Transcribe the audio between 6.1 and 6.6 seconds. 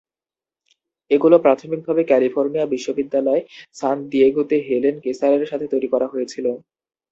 হয়েছিল।